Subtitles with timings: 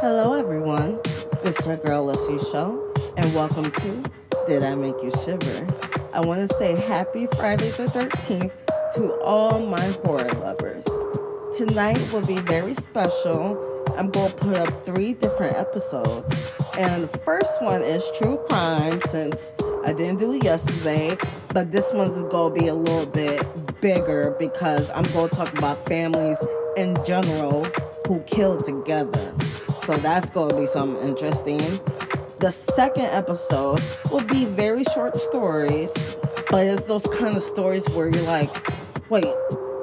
[0.00, 1.00] Hello, everyone.
[1.42, 4.10] It's your girl, Leslie Show, and welcome to
[4.46, 5.66] Did I Make You Shiver?
[6.12, 8.52] I want to say happy Friday the 13th
[8.96, 10.84] to all my horror lovers.
[11.56, 13.84] Tonight will be very special.
[13.96, 16.52] I'm going to put up three different episodes.
[16.78, 19.54] And the first one is True Crime, since
[19.86, 21.16] I didn't do it yesterday,
[21.54, 23.42] but this one's going to be a little bit
[23.80, 26.36] bigger because I'm going to talk about families
[26.76, 27.64] in general
[28.06, 29.32] who kill together.
[29.86, 31.58] So that's going to be something interesting.
[32.40, 36.16] The second episode will be very short stories,
[36.50, 38.50] but it's those kind of stories where you're like,
[39.10, 39.32] wait,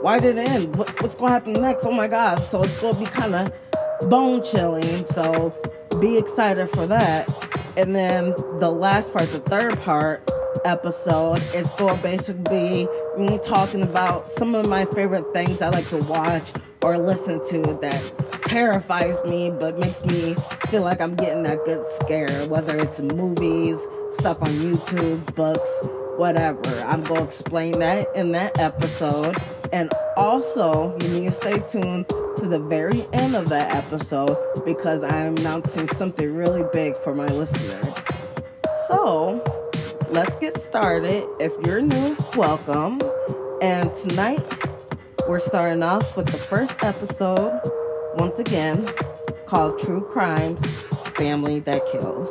[0.00, 0.74] why did it end?
[0.74, 1.84] What, what's going to happen next?
[1.84, 2.42] Oh my God.
[2.44, 5.04] So it's going to be kind of bone chilling.
[5.04, 5.54] So
[6.00, 7.28] be excited for that.
[7.76, 10.26] And then the last part, the third part
[10.64, 12.88] episode, is going to basically be
[13.18, 17.74] me talking about some of my favorite things I like to watch or listen to
[17.82, 20.34] that terrifies me but makes me
[20.66, 23.78] feel like I'm getting that good scare, whether it's movies,
[24.10, 25.82] stuff on YouTube, books,
[26.16, 26.68] whatever.
[26.84, 29.36] I'm going to explain that in that episode.
[29.72, 35.04] And also, you need to stay tuned to the very end of that episode because
[35.04, 37.94] I'm announcing something really big for my listeners.
[38.88, 39.44] So,
[40.08, 41.24] let's get started.
[41.38, 43.00] If you're new, welcome.
[43.62, 44.42] And tonight,
[45.28, 47.60] we're starting off with the first episode
[48.16, 48.88] once again,
[49.46, 50.82] called True Crimes
[51.14, 52.30] Family That Kills.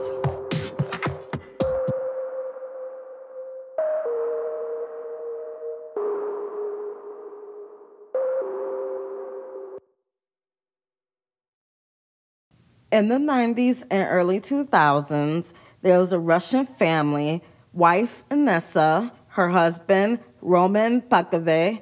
[12.91, 20.19] In the 90s and early 2000s, there was a Russian family, wife Inessa, her husband
[20.41, 21.81] Roman Pakove,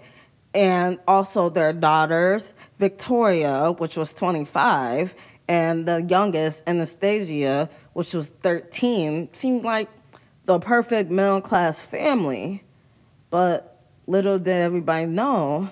[0.54, 5.16] and also their daughters Victoria, which was 25,
[5.48, 9.90] and the youngest, Anastasia, which was 13, seemed like
[10.46, 12.64] the perfect middle class family.
[13.30, 15.70] But little did everybody know,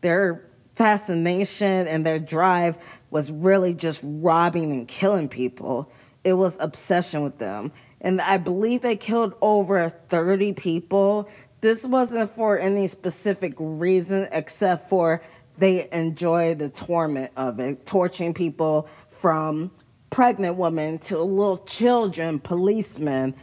[0.00, 2.78] their fascination and their drive
[3.10, 5.90] was really just robbing and killing people.
[6.24, 7.72] It was obsession with them.
[8.00, 11.28] And I believe they killed over 30 people.
[11.60, 15.22] This wasn't for any specific reason except for
[15.60, 19.70] they enjoy the torment of it, torturing people from
[20.08, 23.34] pregnant women to little children, policemen,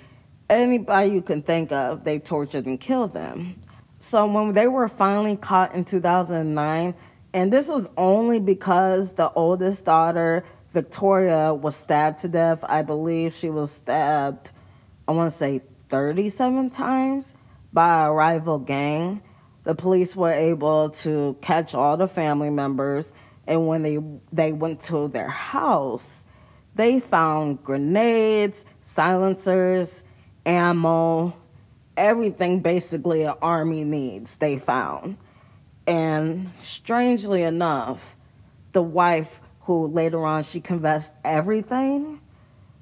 [0.49, 3.61] anybody you can think of, they tortured and killed them.
[3.99, 6.95] So when they were finally caught in 2009,
[7.33, 12.63] and this was only because the oldest daughter, Victoria, was stabbed to death.
[12.63, 14.51] I believe she was stabbed,
[15.07, 17.33] I want to say 37 times
[17.71, 19.21] by a rival gang
[19.67, 23.11] the police were able to catch all the family members
[23.45, 23.99] and when they
[24.31, 26.23] they went to their house
[26.75, 30.03] they found grenades silencers
[30.45, 31.35] ammo
[31.97, 35.17] everything basically an army needs they found.
[35.85, 38.15] And strangely enough
[38.71, 42.21] the wife who later on she confessed everything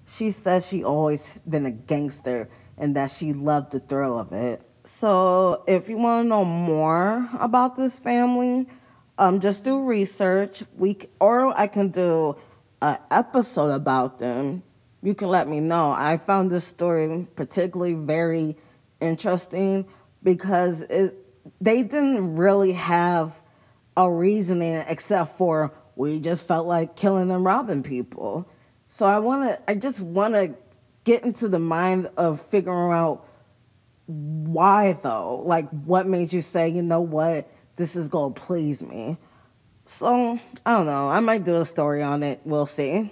[0.08, 4.62] she says she always been a gangster and that she loved the thrill of it
[4.86, 8.68] so if you want to know more about this family,
[9.18, 10.64] um, just do research.
[10.78, 12.38] We or I can do
[12.82, 14.62] an episode about them.
[15.02, 15.92] You can let me know.
[15.92, 18.58] I found this story particularly very
[19.02, 19.86] interesting
[20.22, 21.16] because it,
[21.60, 23.42] they didn't really have
[23.98, 28.48] a reasoning except for we just felt like killing and robbing people.
[28.88, 29.60] So I want to.
[29.70, 30.54] I just want to
[31.06, 33.28] get into the mind of figuring out
[34.08, 35.44] why though?
[35.46, 39.18] Like, what made you say, you know what, this is gonna please me?
[39.86, 41.10] So, I don't know.
[41.10, 42.42] I might do a story on it.
[42.44, 43.12] We'll see.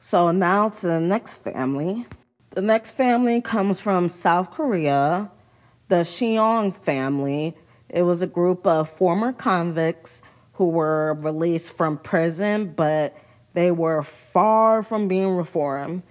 [0.00, 2.06] So, now to the next family.
[2.50, 5.30] The next family comes from South Korea,
[5.88, 7.56] the Sheong family.
[7.88, 10.22] It was a group of former convicts
[10.54, 13.16] who were released from prison, but
[13.54, 16.02] they were far from being reformed.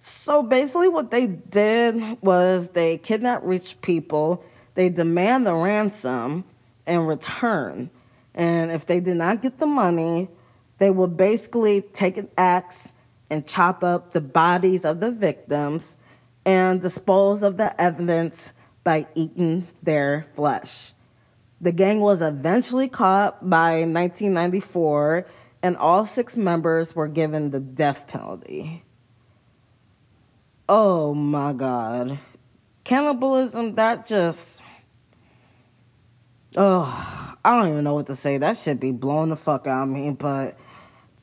[0.00, 6.44] So basically, what they did was they kidnapped rich people, they demand the ransom
[6.86, 7.90] in return.
[8.34, 10.28] And if they did not get the money,
[10.78, 12.92] they would basically take an axe
[13.30, 15.96] and chop up the bodies of the victims
[16.44, 18.52] and dispose of the evidence
[18.84, 20.92] by eating their flesh.
[21.60, 25.26] The gang was eventually caught by 1994,
[25.62, 28.84] and all six members were given the death penalty.
[30.68, 32.18] Oh my god.
[32.84, 34.60] Cannibalism, that just.
[36.56, 38.38] Oh, I don't even know what to say.
[38.38, 40.58] That should be blown the fuck out of me, but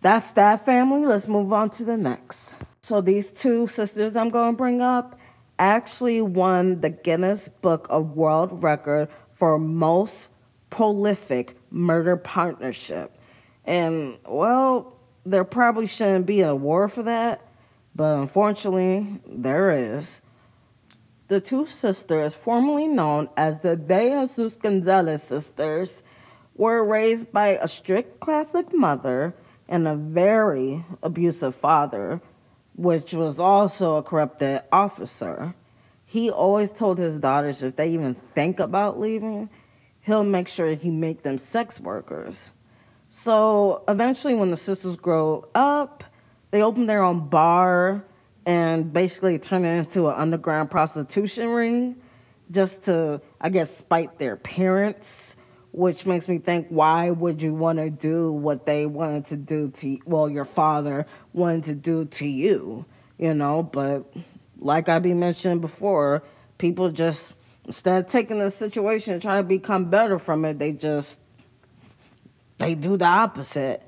[0.02, 1.06] that's that family.
[1.06, 2.56] Let's move on to the next.
[2.82, 5.20] So these two sisters I'm going to bring up
[5.58, 10.30] actually won the Guinness Book of World Record for most
[10.70, 13.18] prolific murder partnership.
[13.66, 14.96] And well,
[15.26, 17.42] there probably shouldn't be an award for that,
[17.96, 20.22] but unfortunately, there is.
[21.28, 26.04] The two sisters, formerly known as the De Jesus Gonzalez sisters,
[26.56, 29.34] were raised by a strict Catholic mother
[29.68, 32.22] and a very abusive father,
[32.76, 35.56] which was also a corrupted officer.
[36.06, 39.50] He always told his daughters if they even think about leaving,
[40.02, 42.52] he'll make sure he make them sex workers.
[43.10, 46.04] So eventually, when the sisters grow up,
[46.52, 48.06] they open their own bar
[48.46, 51.96] and basically turn it into an underground prostitution ring
[52.52, 55.36] just to, I guess, spite their parents,
[55.72, 59.72] which makes me think, why would you want to do what they wanted to do
[59.72, 62.86] to, well, your father wanted to do to you,
[63.18, 63.64] you know?
[63.64, 64.14] But
[64.60, 66.24] like I be mentioning before,
[66.58, 67.34] people just,
[67.66, 71.20] instead of taking the situation and trying to become better from it, they just,
[72.60, 73.82] they do the opposite.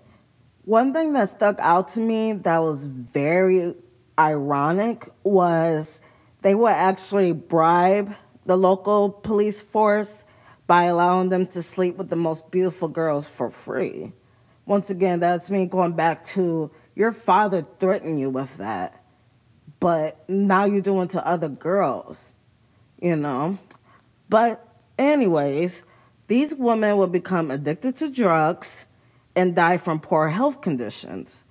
[0.68, 3.74] One thing that stuck out to me that was very
[4.20, 6.02] ironic was
[6.42, 8.14] they would actually bribe
[8.46, 10.26] the local police force
[10.68, 14.12] by allowing them to sleep with the most beautiful girls for free.
[14.66, 19.02] Once again, that's me going back to your father threatened you with that,
[19.80, 22.34] but now you're doing to other girls,
[23.02, 23.58] you know?
[24.28, 24.68] But,
[25.00, 25.84] anyways,
[26.28, 28.86] these women would become addicted to drugs
[29.38, 31.44] and die from poor health conditions.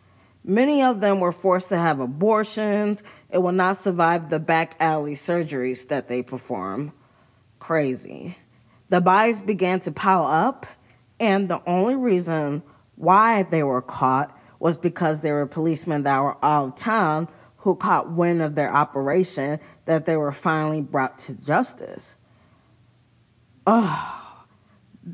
[0.44, 3.00] Many of them were forced to have abortions
[3.30, 6.92] and will not survive the back alley surgeries that they perform.
[7.60, 8.36] Crazy.
[8.88, 10.66] The bodies began to pile up,
[11.20, 12.62] and the only reason
[12.96, 17.28] why they were caught was because there were policemen that were out of town
[17.58, 22.16] who caught wind of their operation that they were finally brought to justice.
[23.64, 24.44] Oh,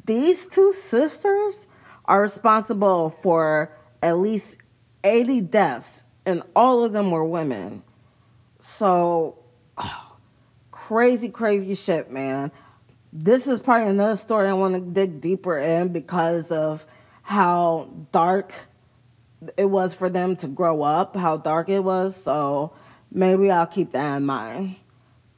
[0.07, 1.67] these two sisters
[2.13, 4.59] are responsible for at least
[5.03, 7.83] 80 deaths, and all of them were women.
[8.61, 9.39] So,
[9.79, 10.17] oh,
[10.71, 12.53] crazy, crazy shit, man.
[13.15, 16.85] This is probably another story I want to dig deeper in because of
[17.23, 18.53] how dark
[19.57, 22.15] it was for them to grow up, how dark it was.
[22.15, 22.75] So,
[23.11, 24.77] maybe I'll keep that in mind.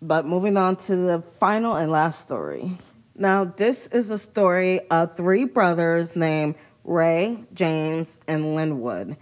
[0.03, 2.79] But moving on to the final and last story.
[3.17, 9.16] Now, this is a story of three brothers named Ray, James, and Linwood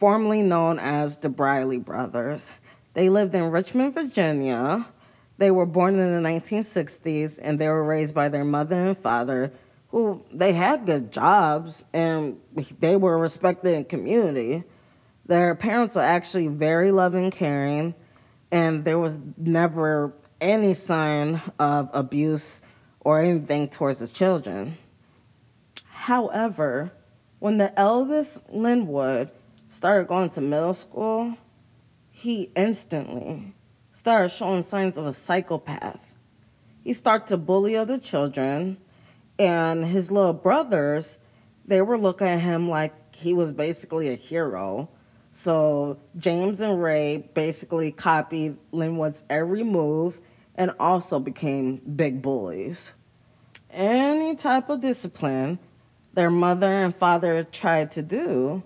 [0.00, 2.50] formerly known as the Briley brothers.
[2.94, 4.86] They lived in Richmond, Virginia.
[5.36, 9.52] They were born in the 1960s and they were raised by their mother and father,
[9.88, 12.40] who they had good jobs and
[12.80, 14.64] they were respected in community.
[15.26, 17.94] Their parents were actually very loving, caring,
[18.50, 22.62] and there was never any sign of abuse
[23.00, 24.78] or anything towards the children.
[26.10, 26.90] However,
[27.38, 29.30] when the eldest Linwood
[29.68, 31.36] started going to middle school,
[32.10, 33.54] he instantly
[33.92, 36.00] started showing signs of a psychopath.
[36.82, 38.78] He started to bully other children,
[39.38, 41.16] and his little brothers,
[41.64, 44.88] they were looking at him like he was basically a hero.
[45.30, 50.18] So James and Ray basically copied Linwood's every move
[50.56, 52.90] and also became big bullies.
[53.70, 55.60] Any type of discipline
[56.14, 58.62] their mother and father tried to do,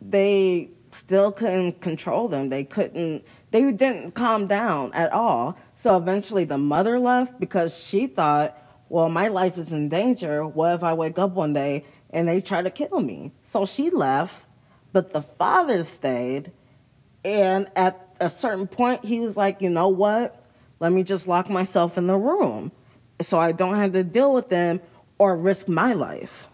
[0.00, 2.48] they still couldn't control them.
[2.48, 5.58] They couldn't, they didn't calm down at all.
[5.74, 8.56] So eventually the mother left because she thought,
[8.88, 10.46] well, my life is in danger.
[10.46, 13.32] What if I wake up one day and they try to kill me?
[13.42, 14.46] So she left,
[14.92, 16.52] but the father stayed.
[17.24, 20.42] And at a certain point, he was like, you know what?
[20.78, 22.70] Let me just lock myself in the room
[23.20, 24.80] so I don't have to deal with them
[25.18, 26.48] or risk my life.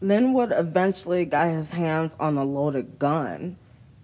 [0.00, 3.56] Linwood eventually got his hands on a loaded gun.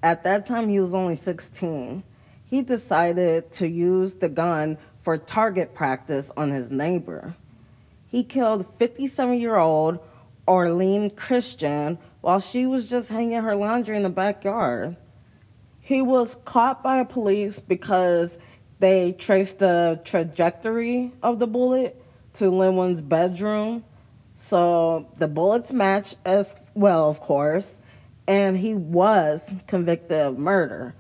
[0.02, 2.02] At that time, he was only 16.
[2.44, 7.34] He decided to use the gun for target practice on his neighbor.
[8.06, 9.98] He killed 57 year old
[10.46, 14.96] Orlean Christian while she was just hanging her laundry in the backyard.
[15.80, 18.38] He was caught by police because
[18.78, 22.02] they traced the trajectory of the bullet
[22.34, 23.84] to Linwood's bedroom
[24.36, 27.78] so the bullets match as well, of course,
[28.28, 30.94] and he was convicted of murder.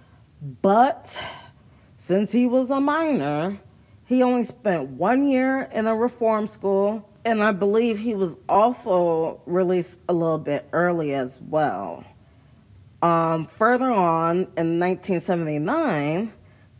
[0.62, 1.22] But
[1.96, 3.60] since he was a minor,
[4.06, 9.40] he only spent one year in a reform school, and I believe he was also
[9.44, 12.04] released a little bit early as well.
[13.02, 16.32] Um, further on in 1979,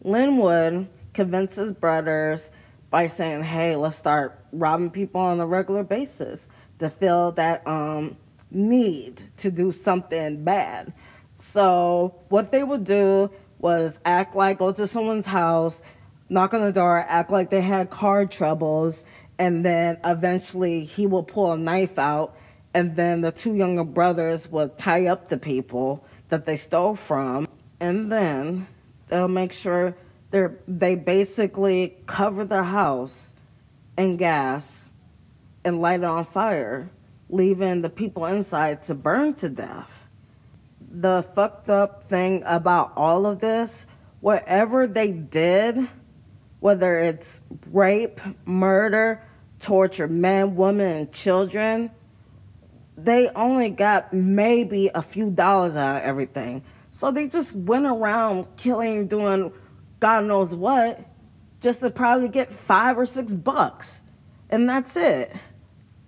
[0.03, 2.51] Linwood convinces brothers
[2.91, 6.47] by saying, hey, let's start robbing people on a regular basis
[6.79, 8.17] to feel that um,
[8.51, 10.93] need to do something bad.
[11.39, 15.83] So, what they would do was act like go to someone's house,
[16.29, 19.05] knock on the door, act like they had car troubles,
[19.39, 22.37] and then eventually he will pull a knife out,
[22.73, 27.47] and then the two younger brothers will tie up the people that they stole from,
[27.81, 28.67] and then
[29.09, 29.95] they'll make sure
[30.31, 33.33] they they basically cover the house
[33.97, 34.91] in gas
[35.65, 36.91] and light it on fire,
[37.29, 40.05] leaving the people inside to burn to death.
[40.89, 43.87] The fucked up thing about all of this,
[44.21, 45.89] whatever they did,
[46.61, 47.41] whether it's
[47.71, 49.23] rape, murder,
[49.61, 51.91] torture, men, women, and children,
[52.97, 56.63] they only got maybe a few dollars out of everything.
[56.93, 59.53] So they just went around killing, doing
[60.01, 61.01] God knows what,
[61.61, 64.01] just to probably get five or six bucks.
[64.51, 65.35] And that's it.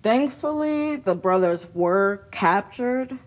[0.01, 3.17] Thankfully, the brothers were captured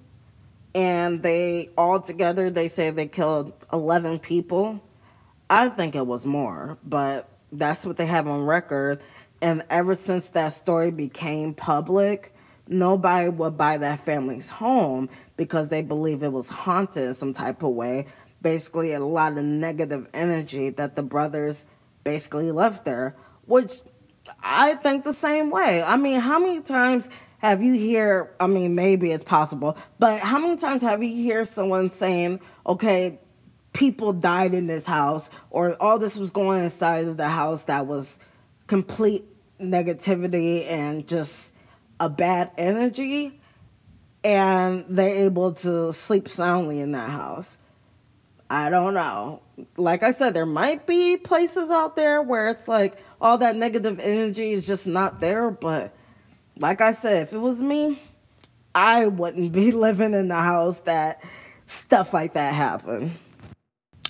[0.75, 4.83] and they all together they say they killed 11 people.
[5.51, 9.03] I think it was more, but that's what they have on record.
[9.43, 12.35] And ever since that story became public,
[12.69, 17.63] nobody would buy that family's home because they believe it was haunted in some type
[17.63, 18.07] of way.
[18.43, 21.65] Basically, a lot of negative energy that the brothers
[22.05, 23.15] basically left there,
[23.47, 23.83] which
[24.43, 25.83] I think the same way.
[25.83, 27.09] I mean, how many times
[27.39, 28.35] have you hear?
[28.41, 33.21] I mean, maybe it's possible, but how many times have you hear someone saying, "Okay,
[33.73, 37.87] people died in this house," or all this was going inside of the house that
[37.87, 38.19] was
[38.67, 39.25] complete
[39.61, 41.53] negativity and just
[42.01, 43.41] a bad energy,
[44.25, 47.59] and they're able to sleep soundly in that house.
[48.53, 49.41] I don't know.
[49.79, 53.99] Like I said, there might be places out there where it's like all that negative
[53.99, 55.51] energy is just not there.
[55.51, 55.97] But
[56.59, 57.99] like I said, if it was me,
[58.75, 61.25] I wouldn't be living in the house that
[61.67, 63.13] stuff like that happened.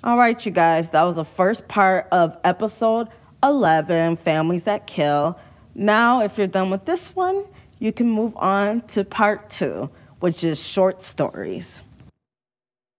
[0.02, 3.06] All right, you guys, that was the first part of episode
[3.44, 5.38] 11 Families That Kill.
[5.76, 7.44] Now, if you're done with this one,
[7.78, 11.84] you can move on to part two, which is short stories.